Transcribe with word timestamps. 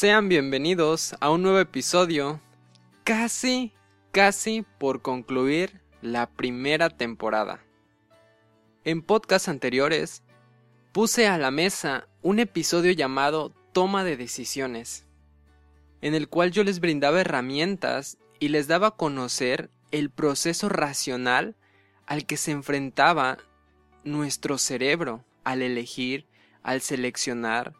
Sean 0.00 0.28
bienvenidos 0.28 1.16
a 1.18 1.28
un 1.28 1.42
nuevo 1.42 1.58
episodio, 1.58 2.40
casi, 3.02 3.72
casi 4.12 4.64
por 4.78 5.02
concluir 5.02 5.80
la 6.02 6.30
primera 6.30 6.88
temporada. 6.88 7.64
En 8.84 9.02
podcasts 9.02 9.48
anteriores 9.48 10.22
puse 10.92 11.26
a 11.26 11.36
la 11.36 11.50
mesa 11.50 12.06
un 12.22 12.38
episodio 12.38 12.92
llamado 12.92 13.52
Toma 13.72 14.04
de 14.04 14.16
Decisiones, 14.16 15.04
en 16.00 16.14
el 16.14 16.28
cual 16.28 16.52
yo 16.52 16.62
les 16.62 16.78
brindaba 16.78 17.20
herramientas 17.20 18.18
y 18.38 18.50
les 18.50 18.68
daba 18.68 18.86
a 18.86 18.96
conocer 18.96 19.68
el 19.90 20.10
proceso 20.10 20.68
racional 20.68 21.56
al 22.06 22.24
que 22.24 22.36
se 22.36 22.52
enfrentaba 22.52 23.38
nuestro 24.04 24.58
cerebro 24.58 25.24
al 25.42 25.60
elegir, 25.60 26.28
al 26.62 26.82
seleccionar, 26.82 27.74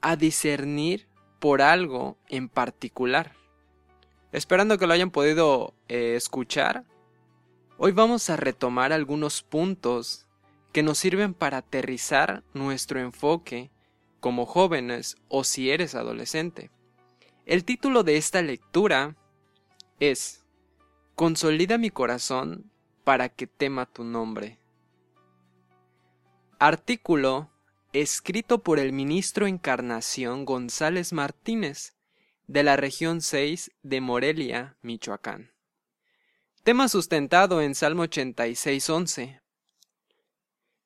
a 0.00 0.16
discernir 0.16 1.11
por 1.42 1.60
algo 1.60 2.16
en 2.28 2.48
particular. 2.48 3.32
Esperando 4.30 4.78
que 4.78 4.86
lo 4.86 4.92
hayan 4.92 5.10
podido 5.10 5.74
eh, 5.88 6.14
escuchar, 6.14 6.84
hoy 7.78 7.90
vamos 7.90 8.30
a 8.30 8.36
retomar 8.36 8.92
algunos 8.92 9.42
puntos 9.42 10.28
que 10.70 10.84
nos 10.84 10.98
sirven 10.98 11.34
para 11.34 11.56
aterrizar 11.56 12.44
nuestro 12.54 13.00
enfoque 13.00 13.72
como 14.20 14.46
jóvenes 14.46 15.16
o 15.26 15.42
si 15.42 15.72
eres 15.72 15.96
adolescente. 15.96 16.70
El 17.44 17.64
título 17.64 18.04
de 18.04 18.18
esta 18.18 18.40
lectura 18.40 19.16
es 19.98 20.46
Consolida 21.16 21.76
mi 21.76 21.90
corazón 21.90 22.70
para 23.02 23.28
que 23.28 23.48
tema 23.48 23.86
tu 23.86 24.04
nombre. 24.04 24.60
Artículo 26.60 27.50
escrito 27.92 28.62
por 28.62 28.78
el 28.78 28.92
ministro 28.92 29.46
Encarnación 29.46 30.46
González 30.46 31.12
Martínez, 31.12 31.94
de 32.46 32.62
la 32.62 32.76
región 32.76 33.20
6 33.20 33.70
de 33.82 34.00
Morelia, 34.00 34.76
Michoacán. 34.82 35.52
Tema 36.64 36.88
sustentado 36.88 37.60
en 37.60 37.74
Salmo 37.74 38.04
86.11, 38.04 39.42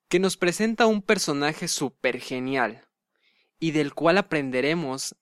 que 0.08 0.18
nos 0.18 0.36
presenta 0.36 0.86
un 0.86 1.00
personaje 1.00 1.68
súper 1.68 2.20
genial 2.20 2.88
y 3.58 3.70
del 3.70 3.94
cual 3.94 4.18
aprenderemos 4.18 5.16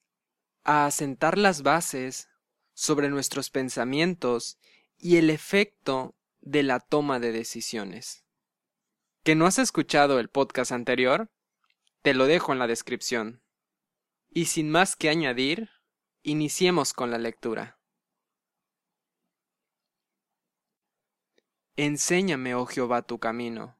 a 0.65 0.87
asentar 0.87 1.37
las 1.37 1.63
bases 1.63 2.29
sobre 2.73 3.11
nuestros 3.11 3.51
pensamientos 3.51 4.59
y 4.99 5.17
el 5.19 5.29
efecto 5.29 6.15
de 6.41 6.63
la 6.63 6.81
toma 6.81 7.21
de 7.21 7.33
decisiones. 7.33 8.25
¿Que 9.23 9.35
no 9.35 9.47
has 9.47 9.59
escuchado 9.59 10.19
el 10.19 10.29
podcast 10.29 10.73
anterior? 10.73 11.31
Te 12.05 12.13
lo 12.13 12.27
dejo 12.27 12.53
en 12.53 12.59
la 12.59 12.67
descripción. 12.67 13.41
Y 14.29 14.45
sin 14.45 14.69
más 14.69 14.95
que 14.95 15.09
añadir, 15.09 15.71
iniciemos 16.23 16.93
con 16.93 17.11
la 17.11 17.17
lectura. 17.17 17.81
Enséñame, 21.77 22.55
oh 22.55 22.67
Jehová, 22.67 23.01
tu 23.01 23.19
camino, 23.19 23.79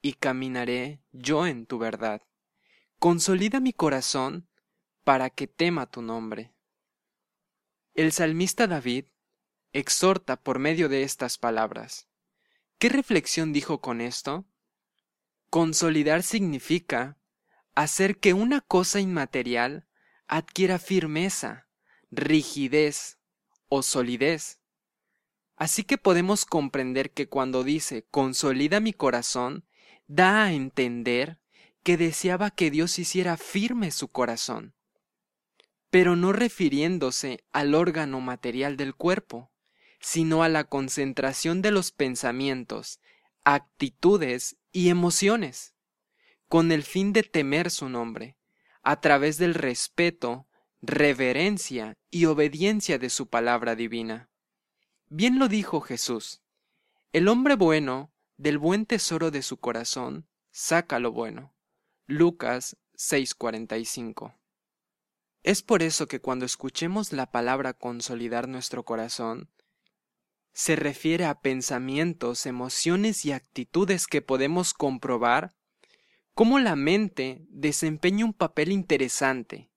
y 0.00 0.14
caminaré 0.14 1.02
yo 1.12 1.46
en 1.46 1.66
tu 1.66 1.78
verdad. 1.78 2.22
Consolida 2.98 3.60
mi 3.60 3.74
corazón 3.74 4.48
para 5.04 5.28
que 5.28 5.46
tema 5.46 5.90
tu 5.90 6.00
nombre. 6.00 6.54
El 7.92 8.12
salmista 8.12 8.66
David 8.66 9.08
exhorta 9.74 10.42
por 10.42 10.58
medio 10.58 10.88
de 10.88 11.02
estas 11.02 11.36
palabras. 11.36 12.08
¿Qué 12.78 12.88
reflexión 12.88 13.52
dijo 13.52 13.82
con 13.82 14.00
esto? 14.00 14.46
Consolidar 15.50 16.22
significa 16.22 17.17
hacer 17.78 18.18
que 18.18 18.34
una 18.34 18.60
cosa 18.60 18.98
inmaterial 18.98 19.86
adquiera 20.26 20.80
firmeza, 20.80 21.68
rigidez 22.10 23.18
o 23.68 23.84
solidez. 23.84 24.58
Así 25.54 25.84
que 25.84 25.96
podemos 25.96 26.44
comprender 26.44 27.12
que 27.12 27.28
cuando 27.28 27.62
dice 27.62 28.04
consolida 28.10 28.80
mi 28.80 28.92
corazón, 28.92 29.64
da 30.08 30.42
a 30.42 30.52
entender 30.54 31.38
que 31.84 31.96
deseaba 31.96 32.50
que 32.50 32.72
Dios 32.72 32.98
hiciera 32.98 33.36
firme 33.36 33.92
su 33.92 34.08
corazón, 34.08 34.74
pero 35.88 36.16
no 36.16 36.32
refiriéndose 36.32 37.44
al 37.52 37.76
órgano 37.76 38.20
material 38.20 38.76
del 38.76 38.96
cuerpo, 38.96 39.52
sino 40.00 40.42
a 40.42 40.48
la 40.48 40.64
concentración 40.64 41.62
de 41.62 41.70
los 41.70 41.92
pensamientos, 41.92 42.98
actitudes 43.44 44.56
y 44.72 44.88
emociones 44.88 45.77
con 46.48 46.72
el 46.72 46.82
fin 46.82 47.12
de 47.12 47.22
temer 47.22 47.70
su 47.70 47.88
nombre, 47.88 48.36
a 48.82 49.00
través 49.00 49.36
del 49.38 49.54
respeto, 49.54 50.46
reverencia 50.80 51.98
y 52.10 52.24
obediencia 52.24 52.98
de 52.98 53.10
su 53.10 53.28
palabra 53.28 53.74
divina. 53.74 54.30
Bien 55.08 55.38
lo 55.38 55.48
dijo 55.48 55.80
Jesús. 55.80 56.42
El 57.12 57.28
hombre 57.28 57.54
bueno, 57.54 58.12
del 58.36 58.58
buen 58.58 58.86
tesoro 58.86 59.30
de 59.30 59.42
su 59.42 59.58
corazón, 59.58 60.26
saca 60.50 60.98
lo 60.98 61.12
bueno. 61.12 61.54
Lucas 62.06 62.76
6:45. 62.94 64.34
Es 65.42 65.62
por 65.62 65.82
eso 65.82 66.08
que 66.08 66.20
cuando 66.20 66.46
escuchemos 66.46 67.12
la 67.12 67.30
palabra 67.30 67.74
consolidar 67.74 68.48
nuestro 68.48 68.84
corazón, 68.84 69.50
se 70.52 70.76
refiere 70.76 71.24
a 71.26 71.40
pensamientos, 71.40 72.44
emociones 72.46 73.24
y 73.24 73.32
actitudes 73.32 74.06
que 74.06 74.22
podemos 74.22 74.74
comprobar 74.74 75.54
cómo 76.38 76.60
la 76.60 76.76
mente 76.76 77.44
desempeña 77.50 78.24
un 78.24 78.32
papel 78.32 78.70
interesante. 78.70 79.72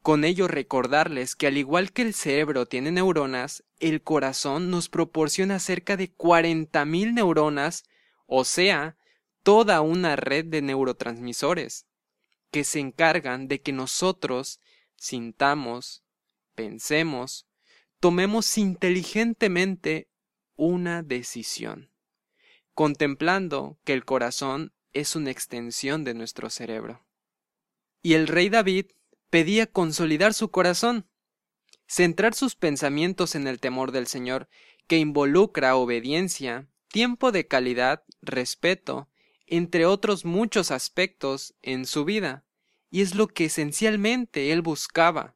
Con 0.00 0.24
ello 0.24 0.48
recordarles 0.48 1.36
que 1.36 1.46
al 1.46 1.58
igual 1.58 1.92
que 1.92 2.00
el 2.00 2.14
cerebro 2.14 2.64
tiene 2.64 2.90
neuronas, 2.90 3.62
el 3.78 4.02
corazón 4.02 4.70
nos 4.70 4.88
proporciona 4.88 5.58
cerca 5.58 5.98
de 5.98 6.10
40.000 6.10 7.12
neuronas, 7.12 7.84
o 8.24 8.44
sea, 8.44 8.96
toda 9.42 9.82
una 9.82 10.16
red 10.16 10.46
de 10.46 10.62
neurotransmisores, 10.62 11.84
que 12.50 12.64
se 12.64 12.80
encargan 12.80 13.46
de 13.46 13.60
que 13.60 13.72
nosotros 13.72 14.60
sintamos, 14.96 16.02
pensemos, 16.54 17.46
tomemos 18.00 18.56
inteligentemente 18.56 20.08
una 20.56 21.02
decisión, 21.02 21.90
contemplando 22.72 23.78
que 23.84 23.92
el 23.92 24.06
corazón 24.06 24.72
es 24.92 25.16
una 25.16 25.30
extensión 25.30 26.04
de 26.04 26.14
nuestro 26.14 26.50
cerebro. 26.50 27.04
Y 28.02 28.14
el 28.14 28.28
rey 28.28 28.48
David 28.48 28.86
pedía 29.30 29.66
consolidar 29.66 30.34
su 30.34 30.50
corazón, 30.50 31.06
centrar 31.86 32.34
sus 32.34 32.54
pensamientos 32.54 33.34
en 33.34 33.46
el 33.46 33.60
temor 33.60 33.92
del 33.92 34.06
Señor, 34.06 34.48
que 34.86 34.98
involucra 34.98 35.76
obediencia, 35.76 36.68
tiempo 36.88 37.32
de 37.32 37.46
calidad, 37.46 38.04
respeto, 38.20 39.08
entre 39.46 39.86
otros 39.86 40.24
muchos 40.24 40.70
aspectos 40.70 41.54
en 41.62 41.86
su 41.86 42.04
vida, 42.04 42.44
y 42.90 43.02
es 43.02 43.14
lo 43.14 43.28
que 43.28 43.46
esencialmente 43.46 44.52
él 44.52 44.62
buscaba. 44.62 45.34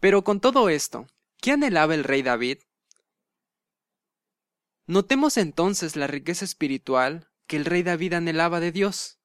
Pero 0.00 0.24
con 0.24 0.40
todo 0.40 0.68
esto, 0.68 1.06
¿qué 1.40 1.52
anhelaba 1.52 1.94
el 1.94 2.04
rey 2.04 2.22
David? 2.22 2.58
Notemos 4.86 5.36
entonces 5.36 5.94
la 5.94 6.08
riqueza 6.08 6.44
espiritual 6.44 7.31
que 7.52 7.58
el 7.58 7.66
rey 7.66 7.82
David 7.82 8.14
anhelaba 8.14 8.60
de 8.60 8.72
Dios. 8.72 9.18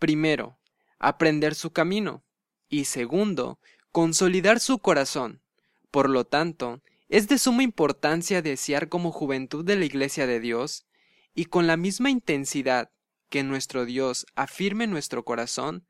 Primero, 0.00 0.58
aprender 0.98 1.54
su 1.54 1.72
camino 1.72 2.24
y 2.68 2.86
segundo, 2.86 3.60
consolidar 3.92 4.58
su 4.58 4.80
corazón. 4.80 5.40
Por 5.92 6.10
lo 6.10 6.24
tanto, 6.24 6.82
es 7.08 7.28
de 7.28 7.38
suma 7.38 7.62
importancia 7.62 8.42
desear 8.42 8.88
como 8.88 9.12
juventud 9.12 9.64
de 9.64 9.76
la 9.76 9.84
Iglesia 9.84 10.26
de 10.26 10.40
Dios 10.40 10.84
y 11.32 11.44
con 11.44 11.68
la 11.68 11.76
misma 11.76 12.10
intensidad 12.10 12.90
que 13.28 13.44
nuestro 13.44 13.84
Dios 13.84 14.26
afirme 14.34 14.88
nuestro 14.88 15.24
corazón 15.24 15.86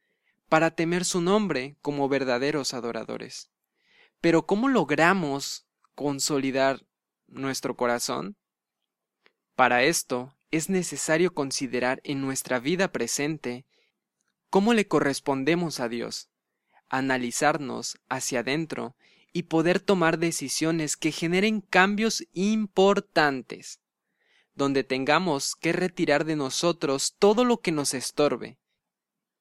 para 0.50 0.70
temer 0.70 1.06
su 1.06 1.22
nombre 1.22 1.78
como 1.80 2.10
verdaderos 2.10 2.74
adoradores. 2.74 3.50
Pero 4.20 4.44
¿cómo 4.44 4.68
logramos 4.68 5.66
consolidar 5.94 6.84
nuestro 7.26 7.74
corazón? 7.74 8.36
Para 9.54 9.82
esto 9.82 10.36
es 10.50 10.68
necesario 10.68 11.32
considerar 11.32 12.00
en 12.04 12.20
nuestra 12.20 12.58
vida 12.58 12.90
presente 12.92 13.64
cómo 14.50 14.74
le 14.74 14.88
correspondemos 14.88 15.80
a 15.80 15.88
Dios, 15.88 16.28
analizarnos 16.88 17.98
hacia 18.08 18.40
adentro 18.40 18.96
y 19.32 19.44
poder 19.44 19.78
tomar 19.78 20.18
decisiones 20.18 20.96
que 20.96 21.12
generen 21.12 21.60
cambios 21.60 22.26
importantes, 22.32 23.80
donde 24.54 24.82
tengamos 24.82 25.54
que 25.54 25.72
retirar 25.72 26.24
de 26.24 26.36
nosotros 26.36 27.14
todo 27.18 27.44
lo 27.44 27.60
que 27.60 27.70
nos 27.70 27.94
estorbe. 27.94 28.58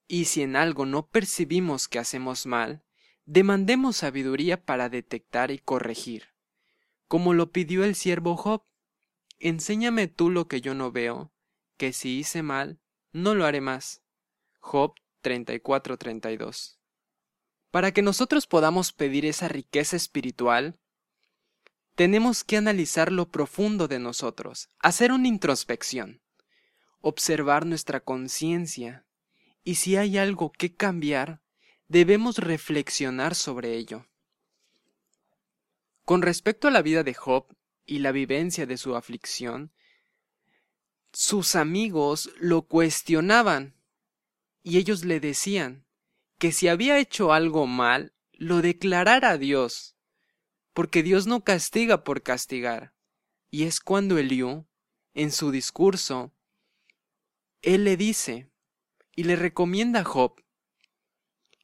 Y 0.07 0.25
si 0.25 0.43
en 0.43 0.55
algo 0.55 0.85
no 0.85 1.07
percibimos 1.07 1.87
que 1.87 1.99
hacemos 1.99 2.45
mal, 2.45 2.83
demandemos 3.25 3.97
sabiduría 3.97 4.63
para 4.63 4.89
detectar 4.89 5.51
y 5.51 5.59
corregir, 5.59 6.29
como 7.07 7.33
lo 7.33 7.51
pidió 7.51 7.83
el 7.83 7.95
siervo 7.95 8.37
Job. 8.37 8.63
Enséñame 9.39 10.07
tú 10.07 10.29
lo 10.29 10.47
que 10.47 10.59
yo 10.59 10.73
no 10.73 10.91
veo, 10.91 11.31
que 11.77 11.93
si 11.93 12.19
hice 12.19 12.43
mal, 12.43 12.79
no 13.13 13.35
lo 13.35 13.45
haré 13.45 13.61
más. 13.61 14.01
Job 14.59 14.93
34-32. 15.23 16.77
Para 17.71 17.93
que 17.93 18.01
nosotros 18.01 18.47
podamos 18.47 18.91
pedir 18.91 19.25
esa 19.25 19.47
riqueza 19.47 19.95
espiritual, 19.95 20.79
tenemos 21.95 22.43
que 22.43 22.57
analizar 22.57 23.11
lo 23.11 23.29
profundo 23.29 23.87
de 23.87 23.99
nosotros, 23.99 24.69
hacer 24.79 25.11
una 25.11 25.27
introspección, 25.27 26.21
observar 27.01 27.65
nuestra 27.65 27.99
conciencia, 27.99 29.05
y 29.63 29.75
si 29.75 29.95
hay 29.95 30.17
algo 30.17 30.51
que 30.51 30.75
cambiar, 30.75 31.41
debemos 31.87 32.37
reflexionar 32.37 33.35
sobre 33.35 33.75
ello. 33.75 34.05
Con 36.05 36.21
respecto 36.21 36.67
a 36.67 36.71
la 36.71 36.81
vida 36.81 37.03
de 37.03 37.13
Job 37.13 37.53
y 37.89 37.97
la 37.99 38.11
vivencia 38.11 38.67
de 38.67 38.77
su 38.77 38.95
aflicción, 38.95 39.73
sus 41.11 41.55
amigos 41.55 42.29
lo 42.39 42.61
cuestionaban 42.61 43.73
y 44.61 44.77
ellos 44.77 45.05
le 45.05 45.19
decían 45.19 45.87
que 46.37 46.51
si 46.51 46.67
había 46.67 46.99
hecho 46.99 47.33
algo 47.33 47.65
mal, 47.65 48.13
lo 48.33 48.61
declarara 48.61 49.31
a 49.31 49.37
Dios, 49.39 49.95
porque 50.73 51.01
Dios 51.01 51.25
no 51.25 51.43
castiga 51.43 52.03
por 52.03 52.21
castigar. 52.21 52.93
Y 53.49 53.63
es 53.63 53.79
cuando 53.79 54.19
Eliú, 54.19 54.67
en 55.15 55.31
su 55.31 55.49
discurso, 55.49 56.31
él 57.63 57.85
le 57.85 57.97
dice 57.97 58.51
y 59.15 59.23
le 59.23 59.35
recomienda 59.35 60.01
a 60.01 60.05
Job 60.05 60.43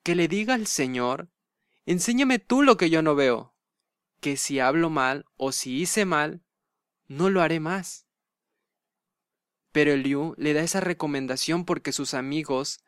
que 0.01 0.16
le 0.16 0.27
diga 0.27 0.56
al 0.56 0.66
Señor, 0.66 1.30
enséñame 1.86 2.39
tú 2.39 2.63
lo 2.63 2.77
que 2.77 2.89
yo 2.89 3.04
no 3.04 3.13
veo, 3.13 3.55
que 4.25 4.38
si 4.38 4.60
hablo 4.60 4.89
mal 4.89 5.27
o 5.38 5.51
si 5.51 5.80
hice 5.80 6.04
mal, 6.04 6.42
no 7.07 7.30
lo 7.30 7.44
haré 7.44 7.60
más. 7.60 8.07
Pero 9.72 9.92
Eliú 9.92 10.33
le 10.39 10.54
da 10.54 10.63
esa 10.63 10.80
recomendación 10.80 11.63
porque 11.63 11.92
sus 11.92 12.16
amigos 12.16 12.80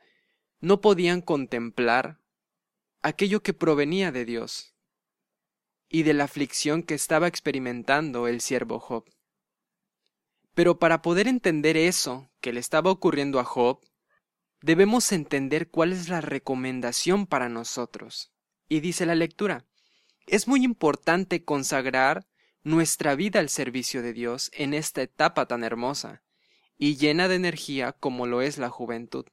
no 0.62 0.82
podían 0.82 1.22
contemplar 1.22 2.20
aquello 3.04 3.44
que 3.44 3.54
provenía 3.54 4.12
de 4.12 4.26
Dios 4.26 4.74
y 5.90 6.02
de 6.02 6.16
la 6.16 6.24
aflicción 6.24 6.82
que 6.82 6.96
estaba 6.96 7.28
experimentando 7.28 8.28
el 8.28 8.42
siervo 8.42 8.80
Job. 8.80 9.06
Pero 10.56 10.80
para 10.80 11.04
poder 11.04 11.28
entender 11.28 11.78
eso 11.78 12.32
que 12.42 12.52
le 12.52 12.60
estaba 12.60 12.90
ocurriendo 12.90 13.40
a 13.40 13.44
Job, 13.44 13.86
debemos 14.64 15.12
entender 15.12 15.70
cuál 15.70 15.94
es 15.94 16.10
la 16.10 16.20
recomendación 16.20 17.28
para 17.28 17.48
nosotros. 17.48 18.34
Y 18.68 18.80
dice 18.80 19.06
la 19.06 19.14
lectura, 19.14 19.68
es 20.28 20.48
muy 20.48 20.64
importante 20.64 21.44
consagrar 21.44 22.28
nuestra 22.64 23.16
vida 23.16 23.40
al 23.40 23.50
servicio 23.50 24.02
de 24.02 24.14
Dios 24.14 24.52
en 24.54 24.74
esta 24.74 25.02
etapa 25.02 25.46
tan 25.48 25.64
hermosa 25.64 26.22
y 26.78 26.98
llena 26.98 27.28
de 27.28 27.36
energía 27.36 27.94
como 27.94 28.28
lo 28.28 28.42
es 28.42 28.58
la 28.58 28.70
juventud. 28.70 29.26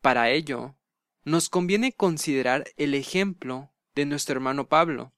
Para 0.00 0.30
ello, 0.30 0.76
nos 1.24 1.50
conviene 1.50 1.92
considerar 1.92 2.64
el 2.76 2.94
ejemplo 2.94 3.72
de 3.94 4.06
nuestro 4.06 4.34
hermano 4.34 4.68
Pablo, 4.68 5.12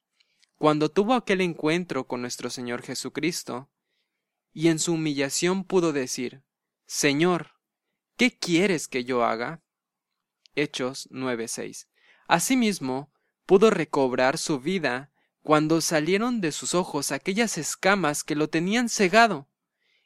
cuando 0.56 0.88
tuvo 0.88 1.14
aquel 1.14 1.40
encuentro 1.42 2.06
con 2.06 2.22
nuestro 2.22 2.50
Señor 2.50 2.82
Jesucristo, 2.82 3.70
y 4.52 4.68
en 4.68 4.78
su 4.78 4.94
humillación 4.94 5.64
pudo 5.64 5.92
decir, 5.92 6.42
Señor, 6.86 7.52
¿qué 8.16 8.36
quieres 8.36 8.88
que 8.88 9.04
yo 9.04 9.24
haga? 9.24 9.62
Hechos 10.54 11.08
9:6. 11.10 11.88
Asimismo, 12.26 13.11
pudo 13.46 13.70
recobrar 13.70 14.38
su 14.38 14.60
vida 14.60 15.10
cuando 15.42 15.80
salieron 15.80 16.40
de 16.40 16.52
sus 16.52 16.74
ojos 16.74 17.10
aquellas 17.10 17.58
escamas 17.58 18.22
que 18.24 18.36
lo 18.36 18.48
tenían 18.48 18.88
cegado, 18.88 19.48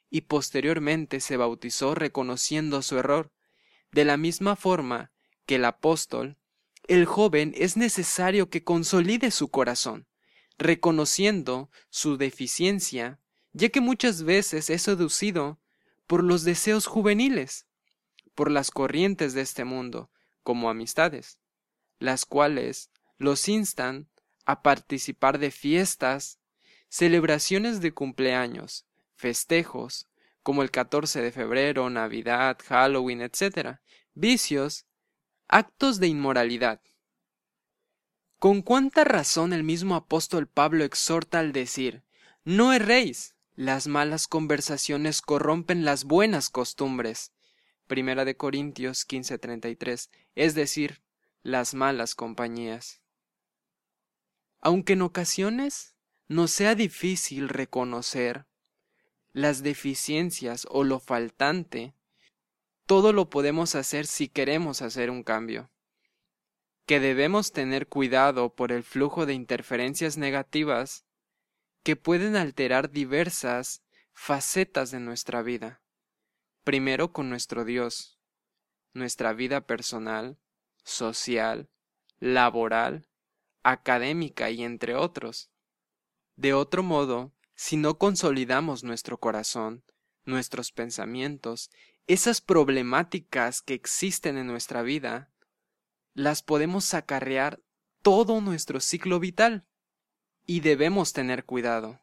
y 0.09 0.21
posteriormente 0.21 1.19
se 1.19 1.37
bautizó 1.37 1.93
reconociendo 1.95 2.81
su 2.81 2.97
error. 2.97 3.31
De 3.91 4.05
la 4.05 4.17
misma 4.17 4.55
forma 4.55 5.11
que 5.45 5.55
el 5.55 5.65
apóstol, 5.65 6.37
el 6.87 7.05
joven 7.05 7.53
es 7.55 7.77
necesario 7.77 8.49
que 8.49 8.63
consolide 8.63 9.31
su 9.31 9.49
corazón, 9.49 10.07
reconociendo 10.57 11.69
su 11.89 12.17
deficiencia, 12.17 13.19
ya 13.53 13.69
que 13.69 13.81
muchas 13.81 14.23
veces 14.23 14.69
es 14.69 14.81
seducido 14.83 15.59
por 16.07 16.23
los 16.23 16.43
deseos 16.43 16.87
juveniles, 16.87 17.65
por 18.33 18.49
las 18.51 18.71
corrientes 18.71 19.33
de 19.33 19.41
este 19.41 19.65
mundo, 19.65 20.09
como 20.43 20.69
amistades, 20.69 21.39
las 21.99 22.25
cuales 22.25 22.91
los 23.17 23.47
instan 23.47 24.09
a 24.45 24.61
participar 24.61 25.39
de 25.39 25.51
fiestas, 25.51 26.39
celebraciones 26.89 27.81
de 27.81 27.93
cumpleaños, 27.93 28.85
festejos, 29.15 30.07
como 30.43 30.61
el 30.61 30.71
14 30.71 31.21
de 31.21 31.31
febrero, 31.31 31.89
Navidad, 31.89 32.57
Halloween, 32.65 33.21
etc., 33.21 33.79
vicios, 34.13 34.85
actos 35.47 35.99
de 35.99 36.07
inmoralidad. 36.07 36.81
Con 38.39 38.61
cuánta 38.61 39.03
razón 39.03 39.51
el 39.51 39.63
mismo 39.63 39.95
apóstol 39.95 40.47
Pablo 40.47 40.83
exhorta 40.83 41.39
al 41.39 41.51
decir, 41.51 42.03
no 42.43 42.71
erréis, 42.71 43.35
las 43.55 43.87
malas 43.87 44.27
conversaciones 44.27 45.21
corrompen 45.21 45.83
las 45.83 46.03
buenas 46.03 46.49
costumbres. 46.49 47.33
Primera 47.87 48.23
de 48.23 48.37
Corintios 48.37 49.05
15:33, 49.07 50.11
es 50.35 50.53
decir, 50.53 51.01
las 51.41 51.73
malas 51.73 52.13
compañías. 52.13 53.01
Aunque 54.59 54.93
en 54.93 55.01
ocasiones 55.01 55.95
nos 56.27 56.51
sea 56.51 56.75
difícil 56.75 57.49
reconocer 57.49 58.45
las 59.31 59.63
deficiencias 59.63 60.67
o 60.69 60.83
lo 60.83 60.99
faltante, 60.99 61.93
todo 62.85 63.13
lo 63.13 63.29
podemos 63.29 63.75
hacer 63.75 64.07
si 64.07 64.29
queremos 64.29 64.81
hacer 64.81 65.09
un 65.09 65.23
cambio. 65.23 65.69
Que 66.85 66.99
debemos 66.99 67.51
tener 67.51 67.87
cuidado 67.87 68.55
por 68.55 68.71
el 68.71 68.83
flujo 68.83 69.25
de 69.25 69.33
interferencias 69.33 70.17
negativas 70.17 71.05
que 71.83 71.95
pueden 71.95 72.35
alterar 72.35 72.89
diversas 72.89 73.83
facetas 74.13 74.89
de 74.91 74.99
nuestra 74.99 75.41
vida. 75.41 75.81
Primero 76.63 77.13
con 77.13 77.29
nuestro 77.29 77.63
Dios, 77.63 78.19
nuestra 78.93 79.33
vida 79.33 79.61
personal, 79.67 80.37
social, 80.83 81.69
laboral, 82.19 83.07
académica 83.71 84.49
y 84.49 84.63
entre 84.63 84.95
otros. 84.95 85.51
De 86.35 86.53
otro 86.53 86.83
modo, 86.83 87.33
si 87.55 87.75
no 87.75 87.97
consolidamos 87.97 88.83
nuestro 88.83 89.19
corazón, 89.19 89.83
nuestros 90.25 90.71
pensamientos, 90.71 91.69
esas 92.05 92.39
problemáticas 92.39 93.61
que 93.61 93.73
existen 93.73 94.37
en 94.37 94.47
nuestra 94.47 94.83
vida, 94.83 95.31
las 96.13 96.43
podemos 96.43 96.93
acarrear 96.93 97.61
todo 98.01 98.39
nuestro 98.39 98.79
ciclo 98.79 99.19
vital. 99.19 99.65
Y 100.45 100.61
debemos 100.61 101.11
tener 101.11 101.43
cuidado, 101.43 101.99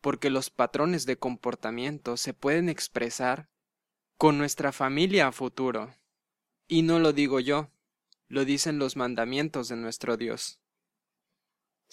porque 0.00 0.30
los 0.30 0.48
patrones 0.48 1.04
de 1.04 1.18
comportamiento 1.18 2.16
se 2.16 2.32
pueden 2.32 2.70
expresar 2.70 3.50
con 4.16 4.38
nuestra 4.38 4.72
familia 4.72 5.26
a 5.26 5.32
futuro. 5.32 5.94
Y 6.68 6.82
no 6.82 6.98
lo 7.00 7.12
digo 7.12 7.38
yo, 7.38 7.70
lo 8.28 8.46
dicen 8.46 8.78
los 8.78 8.96
mandamientos 8.96 9.68
de 9.68 9.76
nuestro 9.76 10.16
Dios. 10.16 10.61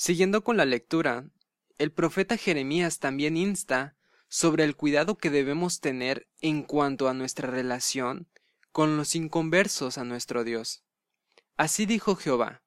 Siguiendo 0.02 0.46
con 0.46 0.56
la 0.56 0.64
lectura, 0.64 1.30
el 1.78 1.92
profeta 1.92 2.38
Jeremías 2.38 3.00
también 3.00 3.36
insta 3.36 3.98
sobre 4.30 4.64
el 4.64 4.78
cuidado 4.78 5.18
que 5.18 5.30
debemos 5.30 5.82
tener 5.82 6.26
en 6.40 6.64
cuanto 6.64 7.10
a 7.10 7.14
nuestra 7.14 7.52
relación 7.52 8.30
con 8.72 8.96
los 8.96 9.14
inconversos 9.16 9.98
a 9.98 10.06
nuestro 10.06 10.46
Dios. 10.46 10.86
Así 11.58 11.86
dijo 11.86 12.16
Jehová, 12.16 12.64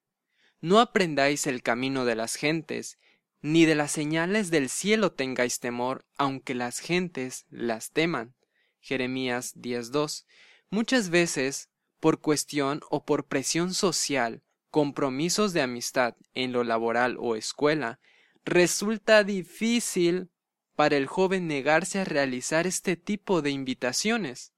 no 0.60 0.78
aprendáis 0.78 1.46
el 1.46 1.62
camino 1.62 2.04
de 2.04 2.16
las 2.16 2.34
gentes, 2.34 2.98
ni 3.40 3.64
de 3.64 3.76
las 3.76 3.92
señales 3.92 4.50
del 4.50 4.68
cielo 4.68 5.12
tengáis 5.12 5.58
temor, 5.58 6.04
aunque 6.18 6.54
las 6.54 6.80
gentes 6.80 7.46
las 7.48 7.92
teman. 7.92 8.34
Jeremías 8.78 9.56
10.2. 9.56 10.26
Muchas 10.68 11.08
veces, 11.08 11.70
por 11.98 12.20
cuestión 12.20 12.82
o 12.90 13.06
por 13.06 13.24
presión 13.24 13.72
social, 13.72 14.42
compromisos 14.72 15.52
de 15.52 15.60
amistad 15.60 16.16
en 16.32 16.50
lo 16.50 16.64
laboral 16.64 17.16
o 17.20 17.36
escuela, 17.36 18.00
resulta 18.44 19.22
difícil 19.22 20.30
para 20.74 20.96
el 20.96 21.06
joven 21.06 21.46
negarse 21.46 22.00
a 22.00 22.04
realizar 22.04 22.66
este 22.66 22.96
tipo 22.96 23.42
de 23.42 23.50
invitaciones. 23.50 24.54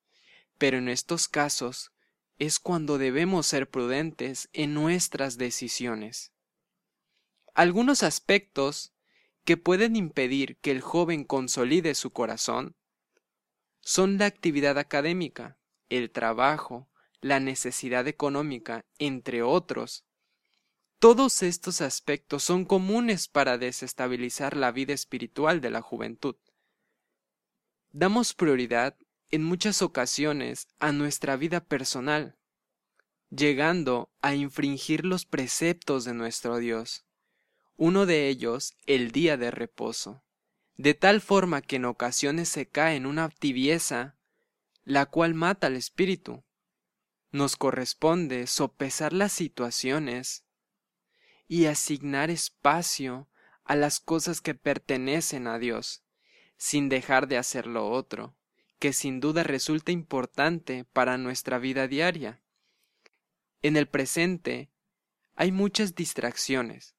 Pero 0.56 0.78
en 0.78 0.88
estos 0.88 1.26
casos 1.26 1.92
es 2.38 2.60
cuando 2.60 2.96
debemos 2.96 3.48
ser 3.48 3.68
prudentes 3.68 4.48
en 4.52 4.72
nuestras 4.72 5.36
decisiones. 5.36 6.32
Algunos 7.52 8.04
aspectos 8.04 8.94
que 9.44 9.56
pueden 9.56 9.96
impedir 9.96 10.58
que 10.58 10.70
el 10.70 10.80
joven 10.80 11.24
consolide 11.24 11.96
su 11.96 12.10
corazón 12.10 12.76
son 13.80 14.16
la 14.16 14.26
actividad 14.26 14.78
académica, 14.78 15.58
el 15.88 16.12
trabajo, 16.12 16.88
la 17.24 17.40
necesidad 17.40 18.06
económica, 18.06 18.84
entre 18.98 19.42
otros, 19.42 20.04
todos 20.98 21.42
estos 21.42 21.80
aspectos 21.80 22.44
son 22.44 22.66
comunes 22.66 23.28
para 23.28 23.56
desestabilizar 23.56 24.58
la 24.58 24.70
vida 24.72 24.92
espiritual 24.92 25.62
de 25.62 25.70
la 25.70 25.80
juventud. 25.80 26.36
Damos 27.92 28.34
prioridad 28.34 28.98
en 29.30 29.42
muchas 29.42 29.80
ocasiones 29.80 30.68
a 30.80 30.92
nuestra 30.92 31.36
vida 31.36 31.64
personal, 31.64 32.36
llegando 33.30 34.12
a 34.20 34.34
infringir 34.34 35.06
los 35.06 35.24
preceptos 35.24 36.04
de 36.04 36.12
nuestro 36.12 36.58
Dios, 36.58 37.06
uno 37.78 38.04
de 38.04 38.28
ellos 38.28 38.76
el 38.84 39.12
día 39.12 39.38
de 39.38 39.50
reposo, 39.50 40.22
de 40.76 40.92
tal 40.92 41.22
forma 41.22 41.62
que 41.62 41.76
en 41.76 41.86
ocasiones 41.86 42.50
se 42.50 42.68
cae 42.68 42.96
en 42.96 43.06
una 43.06 43.30
tibieza, 43.30 44.14
la 44.84 45.06
cual 45.06 45.32
mata 45.32 45.68
al 45.68 45.76
espíritu. 45.76 46.44
Nos 47.34 47.56
corresponde 47.56 48.46
sopesar 48.46 49.12
las 49.12 49.32
situaciones 49.32 50.44
y 51.48 51.66
asignar 51.66 52.30
espacio 52.30 53.28
a 53.64 53.74
las 53.74 53.98
cosas 53.98 54.40
que 54.40 54.54
pertenecen 54.54 55.48
a 55.48 55.58
Dios, 55.58 56.04
sin 56.58 56.88
dejar 56.88 57.26
de 57.26 57.36
hacer 57.36 57.66
lo 57.66 57.90
otro, 57.90 58.36
que 58.78 58.92
sin 58.92 59.18
duda 59.18 59.42
resulta 59.42 59.90
importante 59.90 60.84
para 60.92 61.18
nuestra 61.18 61.58
vida 61.58 61.88
diaria. 61.88 62.40
En 63.62 63.76
el 63.76 63.88
presente 63.88 64.70
hay 65.34 65.50
muchas 65.50 65.96
distracciones, 65.96 66.94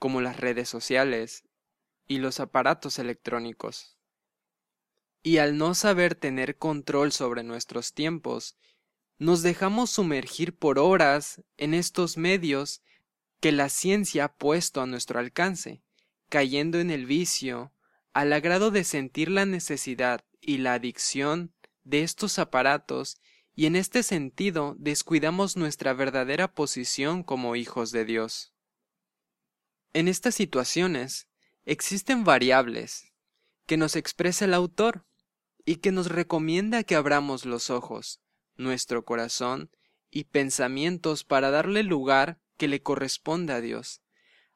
como 0.00 0.20
las 0.20 0.40
redes 0.40 0.68
sociales 0.68 1.44
y 2.08 2.18
los 2.18 2.40
aparatos 2.40 2.98
electrónicos. 2.98 3.96
Y 5.22 5.38
al 5.38 5.56
no 5.56 5.76
saber 5.76 6.16
tener 6.16 6.58
control 6.58 7.12
sobre 7.12 7.44
nuestros 7.44 7.94
tiempos, 7.94 8.56
nos 9.18 9.42
dejamos 9.42 9.90
sumergir 9.90 10.56
por 10.56 10.78
horas 10.78 11.42
en 11.56 11.74
estos 11.74 12.16
medios 12.16 12.82
que 13.40 13.52
la 13.52 13.68
ciencia 13.68 14.24
ha 14.24 14.32
puesto 14.34 14.80
a 14.80 14.86
nuestro 14.86 15.18
alcance, 15.18 15.82
cayendo 16.28 16.78
en 16.78 16.90
el 16.90 17.06
vicio, 17.06 17.72
al 18.12 18.32
agrado 18.32 18.70
de 18.70 18.84
sentir 18.84 19.28
la 19.30 19.46
necesidad 19.46 20.24
y 20.40 20.58
la 20.58 20.74
adicción 20.74 21.52
de 21.84 22.02
estos 22.02 22.38
aparatos 22.38 23.20
y 23.54 23.66
en 23.66 23.74
este 23.74 24.02
sentido 24.02 24.76
descuidamos 24.78 25.56
nuestra 25.56 25.92
verdadera 25.92 26.54
posición 26.54 27.24
como 27.24 27.56
hijos 27.56 27.90
de 27.90 28.04
Dios. 28.04 28.52
En 29.92 30.06
estas 30.06 30.34
situaciones 30.34 31.28
existen 31.64 32.22
variables 32.22 33.12
que 33.66 33.76
nos 33.76 33.96
expresa 33.96 34.44
el 34.44 34.54
autor 34.54 35.06
y 35.64 35.76
que 35.76 35.92
nos 35.92 36.08
recomienda 36.08 36.84
que 36.84 36.94
abramos 36.94 37.44
los 37.44 37.68
ojos, 37.68 38.20
nuestro 38.58 39.04
corazón 39.04 39.70
y 40.10 40.24
pensamientos 40.24 41.24
para 41.24 41.50
darle 41.50 41.82
lugar 41.82 42.40
que 42.56 42.68
le 42.68 42.82
corresponde 42.82 43.52
a 43.54 43.60
Dios, 43.60 44.02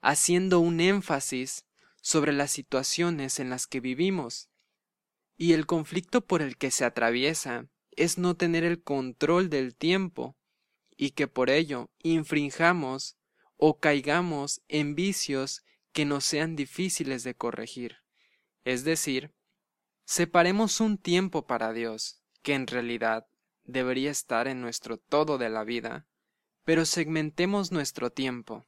haciendo 0.01 0.61
un 0.61 0.81
énfasis 0.81 1.65
sobre 2.03 2.33
las 2.33 2.51
situaciones 2.51 3.39
en 3.41 3.49
las 3.49 3.67
que 3.67 3.81
vivimos. 3.81 4.51
Y 5.37 5.55
el 5.55 5.67
conflicto 5.67 6.27
por 6.27 6.43
el 6.43 6.57
que 6.59 6.71
se 6.71 6.85
atraviesa 6.85 7.69
es 7.93 8.19
no 8.19 8.37
tener 8.37 8.65
el 8.65 8.83
control 8.83 9.49
del 9.49 9.75
tiempo, 9.75 10.37
y 10.97 11.13
que 11.13 11.27
por 11.27 11.51
ello 11.51 11.91
infringamos 12.03 13.17
o 13.57 13.79
caigamos 13.79 14.63
en 14.69 14.95
vicios 14.95 15.65
que 15.93 16.05
nos 16.05 16.25
sean 16.25 16.57
difíciles 16.57 17.23
de 17.23 17.35
corregir. 17.35 17.99
Es 18.65 18.85
decir, 18.85 19.33
separemos 20.05 20.81
un 20.81 20.99
tiempo 20.99 21.47
para 21.47 21.73
Dios, 21.73 22.23
que 22.43 22.55
en 22.55 22.67
realidad 22.67 23.27
debería 23.65 24.11
estar 24.11 24.49
en 24.49 24.61
nuestro 24.61 24.97
todo 24.97 25.39
de 25.39 25.51
la 25.51 25.65
vida, 25.65 26.07
pero 26.65 26.85
segmentemos 26.85 27.73
nuestro 27.73 28.11
tiempo, 28.11 28.67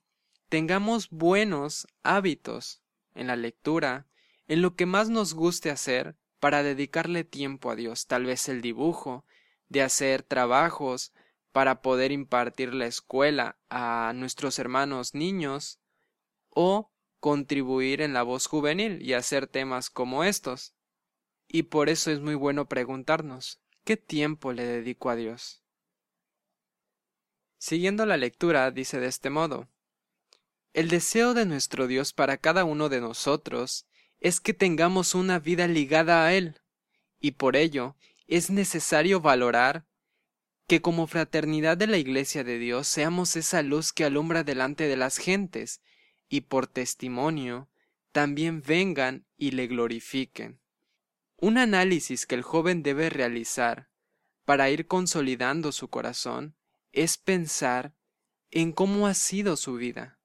tengamos 0.49 1.11
buenos 1.11 1.87
hábitos 2.03 2.83
en 3.15 3.29
la 3.29 3.37
lectura, 3.37 4.07
en 4.47 4.63
lo 4.63 4.75
que 4.75 4.87
más 4.87 5.09
nos 5.09 5.35
guste 5.35 5.71
hacer 5.71 6.17
para 6.41 6.63
dedicarle 6.63 7.25
tiempo 7.25 7.71
a 7.71 7.77
Dios, 7.77 8.07
tal 8.07 8.27
vez 8.27 8.49
el 8.49 8.61
dibujo, 8.61 9.25
de 9.69 9.83
hacer 9.83 10.23
trabajos 10.23 11.13
para 11.53 11.83
poder 11.83 12.13
impartir 12.13 12.75
la 12.75 12.87
escuela 12.87 13.59
a 13.71 14.13
nuestros 14.15 14.59
hermanos 14.59 15.15
niños, 15.15 15.81
o 16.51 16.93
contribuir 17.21 18.01
en 18.03 18.13
la 18.13 18.23
voz 18.23 18.47
juvenil 18.47 19.01
y 19.03 19.15
hacer 19.15 19.47
temas 19.47 19.91
como 19.91 20.25
estos. 20.25 20.75
Y 21.49 21.65
por 21.65 21.89
eso 21.89 22.11
es 22.11 22.21
muy 22.21 22.35
bueno 22.35 22.69
preguntarnos, 22.69 23.61
¿qué 23.85 23.97
tiempo 23.97 24.53
le 24.53 24.64
dedico 24.64 25.11
a 25.11 25.17
Dios? 25.17 25.62
Siguiendo 27.59 28.07
la 28.07 28.17
lectura, 28.17 28.71
dice 28.71 28.99
de 28.99 29.07
este 29.07 29.31
modo, 29.31 29.69
el 30.73 30.88
deseo 30.88 31.35
de 31.35 31.47
nuestro 31.47 31.87
Dios 31.87 32.12
para 32.12 32.37
cada 32.37 32.64
uno 32.64 32.88
de 32.88 33.00
nosotros 33.00 33.87
es 34.21 34.41
que 34.41 34.55
tengamos 34.55 35.14
una 35.14 35.38
vida 35.38 35.69
ligada 35.69 36.25
a 36.25 36.35
Él, 36.35 36.61
y 37.21 37.33
por 37.33 37.57
ello 37.57 37.97
es 38.26 38.50
necesario 38.50 39.21
valorar 39.21 39.87
que 40.67 40.81
como 40.81 41.07
fraternidad 41.07 41.76
de 41.76 41.87
la 41.87 41.99
Iglesia 41.99 42.43
de 42.43 42.59
Dios 42.59 42.88
seamos 42.88 43.37
esa 43.37 43.62
luz 43.62 43.93
que 43.93 44.05
alumbra 44.05 44.45
delante 44.45 44.88
de 44.88 44.97
las 44.97 45.19
gentes, 45.19 45.81
y 46.29 46.43
por 46.43 46.67
testimonio 46.67 47.69
también 48.12 48.62
vengan 48.62 49.26
y 49.37 49.50
le 49.50 49.67
glorifiquen. 49.67 50.63
Un 51.45 51.59
análisis 51.59 52.25
que 52.25 52.37
el 52.37 52.43
joven 52.43 52.83
debe 52.83 53.11
realizar 53.11 53.91
para 54.47 54.71
ir 54.71 54.87
consolidando 54.87 55.73
su 55.73 55.89
corazón 55.89 56.57
es 56.91 57.19
pensar 57.19 57.93
en 58.51 58.73
cómo 58.73 59.07
ha 59.07 59.13
sido 59.13 59.59
su 59.59 59.75
vida 59.75 60.19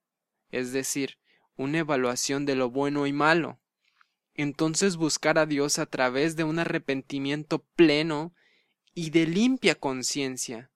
es 0.49 0.71
decir, 0.71 1.17
una 1.57 1.79
evaluación 1.79 2.45
de 2.45 2.55
lo 2.55 2.69
bueno 2.69 3.05
y 3.05 3.11
malo. 3.11 3.59
Entonces 4.33 4.95
buscar 4.95 5.37
a 5.37 5.45
Dios 5.45 5.77
a 5.77 5.87
través 5.87 6.37
de 6.37 6.45
un 6.45 6.57
arrepentimiento 6.57 7.65
pleno 7.75 8.33
y 8.93 9.09
de 9.09 9.27
limpia 9.27 9.75
conciencia, 9.75 10.71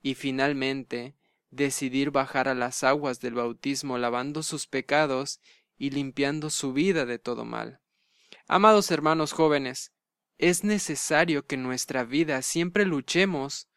y 0.00 0.14
finalmente 0.14 1.16
decidir 1.50 2.12
bajar 2.12 2.46
a 2.46 2.54
las 2.54 2.84
aguas 2.84 3.18
del 3.18 3.34
bautismo 3.34 3.98
lavando 3.98 4.44
sus 4.44 4.68
pecados 4.68 5.40
y 5.76 5.90
limpiando 5.90 6.50
su 6.50 6.72
vida 6.72 7.04
de 7.04 7.18
todo 7.18 7.44
mal. 7.44 7.80
Amados 8.48 8.90
hermanos 8.90 9.32
jóvenes, 9.32 9.92
es 10.38 10.64
necesario 10.64 11.46
que 11.46 11.54
en 11.54 11.62
nuestra 11.62 12.02
vida 12.02 12.42
siempre 12.42 12.84
luchemos 12.84 13.68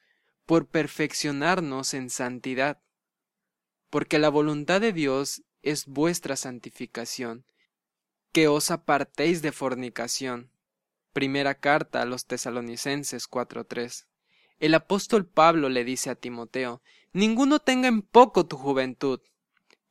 por 0.46 0.68
perfeccionarnos 0.68 1.94
en 1.94 2.10
santidad 2.10 2.82
porque 3.92 4.18
la 4.18 4.30
voluntad 4.30 4.82
de 4.82 4.94
Dios 4.94 5.44
es 5.62 5.86
vuestra 5.86 6.36
santificación, 6.38 7.46
que 8.32 8.48
os 8.48 8.72
apartéis 8.72 9.44
de 9.44 9.52
fornicación. 9.52 10.50
Primera 11.14 11.56
carta 11.56 12.02
a 12.02 12.06
los 12.06 12.26
tesalonicenses 12.26 13.30
4.3. 13.30 14.06
El 14.60 14.74
apóstol 14.76 15.28
Pablo 15.28 15.68
le 15.68 15.84
dice 15.84 16.10
a 16.10 16.16
Timoteo, 16.16 16.82
Ninguno 17.12 17.60
tenga 17.60 17.90
en 17.90 18.02
poco 18.02 18.48
tu 18.48 18.56
juventud, 18.56 19.20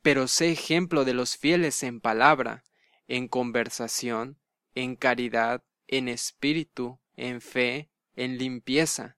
pero 0.01 0.27
sé 0.27 0.51
ejemplo 0.51 1.05
de 1.05 1.13
los 1.13 1.37
fieles 1.37 1.83
en 1.83 2.01
palabra, 2.01 2.63
en 3.07 3.27
conversación, 3.27 4.40
en 4.75 4.95
caridad, 4.95 5.63
en 5.87 6.07
espíritu, 6.07 6.99
en 7.15 7.41
fe, 7.41 7.89
en 8.15 8.37
limpieza. 8.37 9.17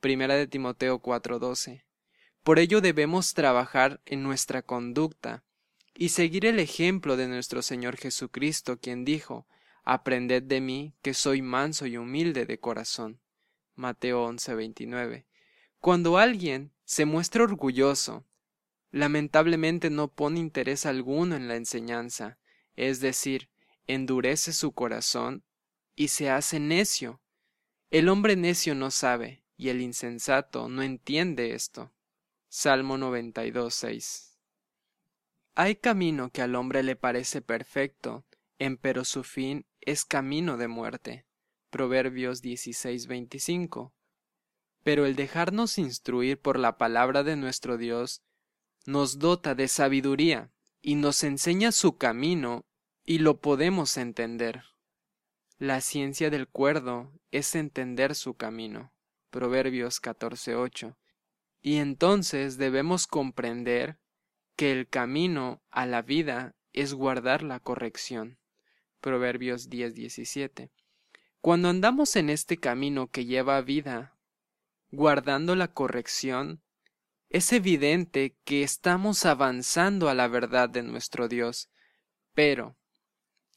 Primera 0.00 0.34
de 0.34 0.46
Timoteo 0.46 1.00
4:12. 1.00 1.84
Por 2.42 2.58
ello 2.58 2.80
debemos 2.80 3.32
trabajar 3.34 4.02
en 4.04 4.22
nuestra 4.22 4.62
conducta 4.62 5.44
y 5.94 6.10
seguir 6.10 6.44
el 6.44 6.58
ejemplo 6.58 7.16
de 7.16 7.28
nuestro 7.28 7.62
Señor 7.62 7.96
Jesucristo, 7.96 8.78
quien 8.78 9.04
dijo, 9.04 9.46
Aprended 9.84 10.42
de 10.42 10.60
mí, 10.60 10.94
que 11.02 11.14
soy 11.14 11.42
manso 11.42 11.86
y 11.86 11.96
humilde 11.96 12.46
de 12.46 12.58
corazón. 12.58 13.20
Mateo 13.74 14.24
11:29. 14.24 15.26
Cuando 15.78 16.16
alguien 16.16 16.72
se 16.84 17.04
muestra 17.04 17.44
orgulloso, 17.44 18.24
lamentablemente 18.90 19.90
no 19.90 20.08
pone 20.08 20.40
interés 20.40 20.86
alguno 20.86 21.36
en 21.36 21.48
la 21.48 21.56
enseñanza, 21.56 22.38
es 22.76 23.00
decir, 23.00 23.50
endurece 23.86 24.52
su 24.52 24.72
corazón 24.72 25.44
y 25.94 26.08
se 26.08 26.30
hace 26.30 26.60
necio. 26.60 27.20
El 27.90 28.08
hombre 28.08 28.36
necio 28.36 28.74
no 28.74 28.90
sabe, 28.90 29.44
y 29.56 29.68
el 29.68 29.80
insensato 29.80 30.68
no 30.68 30.82
entiende 30.82 31.54
esto. 31.54 31.92
Salmo 32.48 32.98
92, 32.98 33.74
6. 33.74 34.38
Hay 35.54 35.76
camino 35.76 36.30
que 36.30 36.42
al 36.42 36.56
hombre 36.56 36.82
le 36.82 36.96
parece 36.96 37.40
perfecto, 37.40 38.24
empero 38.58 39.04
su 39.04 39.22
fin 39.22 39.66
es 39.80 40.04
camino 40.04 40.56
de 40.56 40.68
muerte. 40.68 41.26
Proverbios 41.70 42.42
16, 42.42 43.06
25. 43.06 43.94
Pero 44.82 45.06
el 45.06 45.16
dejarnos 45.16 45.78
instruir 45.78 46.40
por 46.40 46.58
la 46.58 46.76
palabra 46.76 47.22
de 47.22 47.36
nuestro 47.36 47.76
Dios 47.76 48.22
nos 48.86 49.18
dota 49.18 49.54
de 49.54 49.68
sabiduría 49.68 50.52
y 50.82 50.96
nos 50.96 51.24
enseña 51.24 51.72
su 51.72 51.96
camino 51.96 52.66
y 53.04 53.18
lo 53.18 53.40
podemos 53.40 53.96
entender. 53.96 54.64
La 55.58 55.80
ciencia 55.80 56.30
del 56.30 56.48
cuerdo 56.48 57.12
es 57.30 57.54
entender 57.54 58.14
su 58.14 58.34
camino. 58.34 58.92
Proverbios 59.30 60.00
14:8 60.00 60.96
y 61.64 61.76
entonces 61.76 62.58
debemos 62.58 63.06
comprender 63.06 63.98
que 64.54 64.70
el 64.70 64.86
camino 64.86 65.62
a 65.70 65.86
la 65.86 66.02
vida 66.02 66.54
es 66.74 66.92
guardar 66.92 67.42
la 67.42 67.58
corrección. 67.58 68.38
Proverbios 69.00 69.70
10:17. 69.70 70.70
Cuando 71.40 71.70
andamos 71.70 72.16
en 72.16 72.28
este 72.28 72.58
camino 72.58 73.06
que 73.06 73.24
lleva 73.24 73.56
a 73.56 73.62
vida, 73.62 74.14
guardando 74.90 75.56
la 75.56 75.68
corrección, 75.68 76.62
es 77.30 77.50
evidente 77.50 78.36
que 78.44 78.62
estamos 78.62 79.24
avanzando 79.24 80.10
a 80.10 80.14
la 80.14 80.28
verdad 80.28 80.68
de 80.68 80.82
nuestro 80.82 81.28
Dios. 81.28 81.70
Pero, 82.34 82.76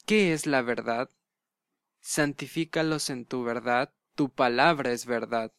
¿qué 0.08 0.32
es 0.32 0.46
la 0.46 0.62
verdad? 0.62 1.10
Santifícalos 2.00 3.10
en 3.10 3.26
tu 3.26 3.44
verdad, 3.44 3.92
tu 4.14 4.30
palabra 4.30 4.90
es 4.92 5.04
verdad. 5.04 5.52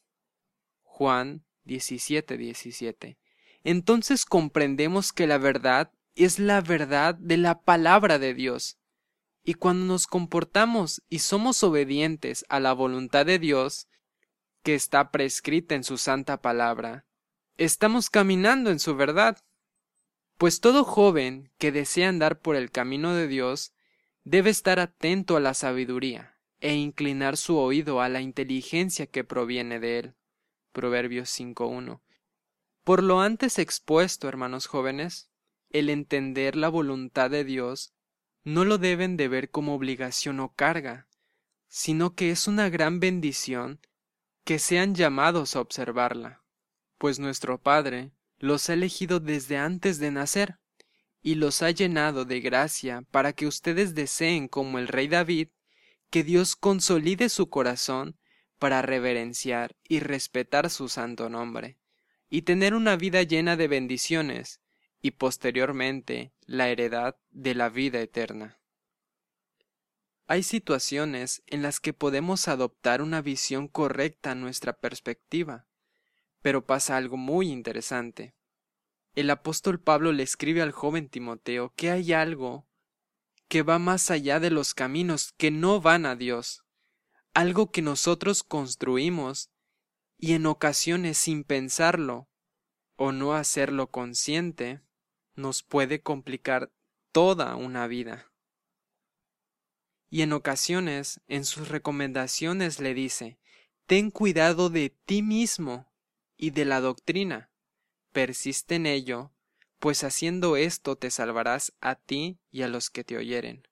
Juan 0.81 1.45
17, 1.65 2.35
17. 2.35 3.19
Entonces 3.63 4.25
comprendemos 4.25 5.13
que 5.13 5.27
la 5.27 5.37
verdad 5.37 5.91
es 6.15 6.39
la 6.39 6.61
verdad 6.61 7.13
de 7.13 7.37
la 7.37 7.61
palabra 7.61 8.17
de 8.17 8.33
Dios. 8.33 8.79
Y 9.43 9.53
cuando 9.53 9.85
nos 9.85 10.07
comportamos 10.07 11.03
y 11.09 11.19
somos 11.19 11.61
obedientes 11.61 12.43
a 12.49 12.59
la 12.59 12.73
voluntad 12.73 13.27
de 13.27 13.37
Dios, 13.37 13.87
que 14.63 14.73
está 14.73 15.11
prescrita 15.11 15.75
en 15.75 15.83
su 15.83 15.99
santa 15.99 16.41
palabra, 16.41 17.05
estamos 17.57 18.09
caminando 18.09 18.71
en 18.71 18.79
su 18.79 18.95
verdad. 18.95 19.37
Pues 20.39 20.59
todo 20.59 20.83
joven 20.83 21.51
que 21.59 21.71
desea 21.71 22.09
andar 22.09 22.39
por 22.39 22.55
el 22.55 22.71
camino 22.71 23.13
de 23.13 23.27
Dios 23.27 23.73
debe 24.29 24.51
estar 24.51 24.79
atento 24.79 25.37
a 25.37 25.39
la 25.39 25.55
sabiduría 25.55 26.37
e 26.59 26.75
inclinar 26.75 27.35
su 27.35 27.57
oído 27.57 27.99
a 27.99 28.09
la 28.09 28.21
inteligencia 28.21 29.07
que 29.07 29.23
proviene 29.23 29.79
de 29.79 29.97
él. 29.97 30.15
Proverbios 30.71 31.29
5.1. 31.31 31.99
Por 32.83 33.01
lo 33.01 33.21
antes 33.21 33.57
expuesto, 33.57 34.27
hermanos 34.27 34.67
jóvenes, 34.67 35.31
el 35.71 35.89
entender 35.89 36.55
la 36.55 36.69
voluntad 36.69 37.31
de 37.31 37.43
Dios 37.43 37.95
no 38.43 38.65
lo 38.65 38.77
deben 38.77 39.17
de 39.17 39.29
ver 39.29 39.49
como 39.49 39.73
obligación 39.73 40.39
o 40.41 40.53
carga, 40.53 41.07
sino 41.67 42.13
que 42.13 42.29
es 42.29 42.47
una 42.47 42.69
gran 42.69 42.99
bendición 42.99 43.79
que 44.43 44.59
sean 44.59 44.93
llamados 44.93 45.55
a 45.55 45.61
observarla, 45.61 46.43
pues 46.99 47.17
nuestro 47.17 47.59
Padre 47.59 48.11
los 48.37 48.69
ha 48.69 48.73
elegido 48.73 49.19
desde 49.19 49.57
antes 49.57 49.97
de 49.97 50.11
nacer, 50.11 50.59
y 51.21 51.35
los 51.35 51.61
ha 51.61 51.71
llenado 51.71 52.25
de 52.25 52.39
gracia 52.39 53.03
para 53.11 53.33
que 53.33 53.47
ustedes 53.47 53.95
deseen, 53.95 54.47
como 54.47 54.79
el 54.79 54.87
rey 54.87 55.07
David, 55.07 55.49
que 56.09 56.23
Dios 56.23 56.55
consolide 56.55 57.29
su 57.29 57.49
corazón 57.49 58.17
para 58.57 58.81
reverenciar 58.81 59.75
y 59.87 59.99
respetar 59.99 60.69
su 60.69 60.89
santo 60.89 61.29
nombre, 61.29 61.77
y 62.29 62.43
tener 62.43 62.73
una 62.73 62.95
vida 62.95 63.23
llena 63.23 63.55
de 63.55 63.67
bendiciones, 63.67 64.61
y 65.01 65.11
posteriormente 65.11 66.33
la 66.41 66.69
heredad 66.69 67.17
de 67.31 67.55
la 67.55 67.69
vida 67.69 68.01
eterna. 68.01 68.59
Hay 70.27 70.43
situaciones 70.43 71.41
en 71.47 71.63
las 71.63 71.79
que 71.79 71.93
podemos 71.93 72.47
adoptar 72.47 73.01
una 73.01 73.21
visión 73.21 73.67
correcta 73.67 74.31
a 74.31 74.35
nuestra 74.35 74.73
perspectiva, 74.73 75.65
pero 76.41 76.65
pasa 76.65 76.97
algo 76.97 77.17
muy 77.17 77.49
interesante. 77.49 78.35
El 79.19 79.31
apóstol 79.31 79.81
Pablo 79.81 80.13
le 80.13 80.23
escribe 80.23 80.61
al 80.61 80.71
joven 80.71 81.09
Timoteo 81.09 81.73
que 81.75 81.91
hay 81.91 82.13
algo 82.13 82.69
que 83.49 83.63
va 83.63 83.77
más 83.77 84.11
allá 84.11 84.39
de 84.39 84.49
los 84.49 84.73
caminos 84.73 85.33
que 85.33 85.51
no 85.51 85.81
van 85.81 86.05
a 86.05 86.15
Dios, 86.15 86.63
algo 87.33 87.69
que 87.69 87.81
nosotros 87.81 88.43
construimos 88.43 89.51
y 90.17 90.35
en 90.35 90.45
ocasiones 90.45 91.17
sin 91.17 91.43
pensarlo 91.43 92.29
o 92.95 93.11
no 93.11 93.33
hacerlo 93.33 93.91
consciente, 93.91 94.83
nos 95.35 95.63
puede 95.63 96.01
complicar 96.01 96.71
toda 97.11 97.57
una 97.57 97.87
vida. 97.87 98.31
Y 100.09 100.21
en 100.21 100.31
ocasiones 100.31 101.19
en 101.27 101.43
sus 101.43 101.67
recomendaciones 101.67 102.79
le 102.79 102.93
dice, 102.93 103.37
ten 103.85 104.11
cuidado 104.11 104.69
de 104.69 104.91
ti 104.91 105.23
mismo 105.23 105.91
y 106.37 106.51
de 106.51 106.63
la 106.63 106.79
doctrina, 106.79 107.48
persiste 108.11 108.75
en 108.75 108.85
ello, 108.85 109.31
pues 109.79 110.03
haciendo 110.03 110.57
esto 110.57 110.97
te 110.97 111.11
salvarás 111.11 111.73
a 111.81 111.95
ti 111.95 112.39
y 112.51 112.63
a 112.63 112.67
los 112.67 112.89
que 112.89 113.03
te 113.03 113.17
oyeren. 113.17 113.67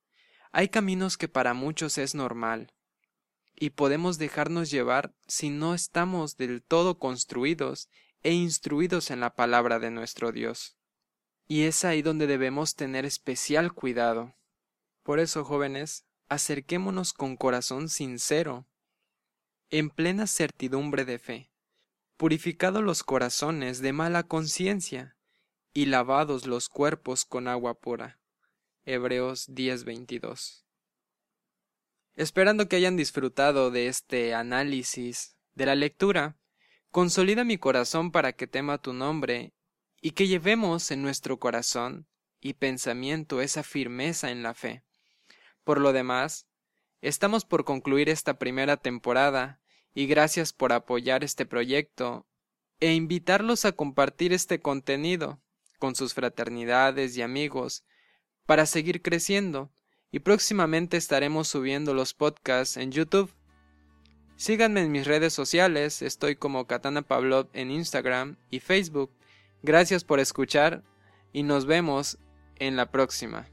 Hay 0.52 0.70
caminos 0.70 1.18
que 1.18 1.28
para 1.28 1.54
muchos 1.54 1.98
es 1.98 2.16
normal, 2.16 2.74
y 3.60 3.72
podemos 3.72 4.18
dejarnos 4.18 4.70
llevar 4.70 5.14
si 5.28 5.50
no 5.50 5.74
estamos 5.74 6.38
del 6.38 6.62
todo 6.62 7.00
construidos 7.00 7.90
e 8.24 8.32
instruidos 8.32 9.12
en 9.12 9.20
la 9.20 9.36
palabra 9.36 9.80
de 9.80 9.92
nuestro 9.92 10.32
Dios. 10.32 10.78
Y 11.48 11.64
es 11.64 11.84
ahí 11.86 12.02
donde 12.02 12.28
debemos 12.28 12.76
tener 12.76 13.06
especial 13.06 13.74
cuidado. 13.74 14.36
Por 15.04 15.20
eso, 15.20 15.44
jóvenes, 15.44 16.06
acerquémonos 16.30 17.14
con 17.14 17.38
corazón 17.38 17.90
sincero, 17.90 18.68
en 19.70 19.90
plena 19.90 20.28
certidumbre 20.28 21.04
de 21.06 21.20
fe, 21.20 21.52
purificados 22.18 22.84
los 22.84 23.04
corazones 23.04 23.80
de 23.80 23.94
mala 23.94 24.24
conciencia 24.24 25.16
y 25.74 25.86
lavados 25.86 26.48
los 26.48 26.68
cuerpos 26.68 27.26
con 27.26 27.48
agua 27.48 27.76
pura. 27.76 28.20
Hebreos 28.86 29.48
10:22. 29.48 30.66
Esperando 32.16 32.68
que 32.68 32.78
hayan 32.78 32.98
disfrutado 32.98 33.70
de 33.70 33.88
este 33.88 34.34
análisis 34.34 35.38
de 35.54 35.68
la 35.68 35.76
lectura, 35.76 36.40
consolida 36.90 37.44
mi 37.44 37.60
corazón 37.60 38.12
para 38.12 38.34
que 38.34 38.48
tema 38.48 38.80
tu 38.80 38.94
nombre 38.94 39.54
y 40.02 40.12
que 40.12 40.28
llevemos 40.28 40.90
en 40.90 41.04
nuestro 41.04 41.38
corazón 41.38 42.08
y 42.40 42.54
pensamiento 42.54 43.42
esa 43.42 43.62
firmeza 43.62 44.32
en 44.32 44.42
la 44.42 44.56
fe. 44.56 44.84
Por 45.64 45.80
lo 45.80 45.94
demás, 45.94 46.48
estamos 47.02 47.46
por 47.46 47.66
concluir 47.66 48.10
esta 48.10 48.40
primera 48.40 48.78
temporada 48.78 49.62
y 49.98 50.06
gracias 50.06 50.54
por 50.54 50.74
apoyar 50.74 51.24
este 51.24 51.48
proyecto 51.48 52.28
e 52.80 52.94
invitarlos 52.94 53.66
a 53.66 53.72
compartir 53.72 54.32
este 54.32 54.60
contenido 54.60 55.42
con 55.80 55.96
sus 55.96 56.14
fraternidades 56.14 57.18
y 57.18 57.24
amigos 57.24 57.84
para 58.46 58.68
seguir 58.68 59.02
creciendo 59.02 59.72
y 60.12 60.20
próximamente 60.20 60.98
estaremos 60.98 61.48
subiendo 61.48 61.96
los 61.96 62.14
podcasts 62.14 62.78
en 62.78 62.92
YouTube. 62.92 63.34
Síganme 64.36 64.82
en 64.82 64.92
mis 64.92 65.08
redes 65.08 65.34
sociales, 65.34 66.04
estoy 66.04 66.36
como 66.36 66.68
Katana 66.68 67.02
Pavlov 67.02 67.50
en 67.54 67.72
Instagram 67.72 68.38
y 68.52 68.60
Facebook 68.60 69.10
Gracias 69.64 70.04
por 70.04 70.20
escuchar 70.20 70.84
y 71.34 71.42
nos 71.42 71.66
vemos 71.66 72.20
en 72.58 72.76
la 72.76 72.92
próxima. 72.92 73.48